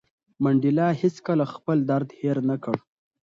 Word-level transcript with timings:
منډېلا 0.43 0.87
هېڅکله 1.01 1.45
خپل 1.53 1.77
درد 1.89 2.09
هېر 2.19 2.37
نه 2.49 2.55
کړ. 2.63 2.75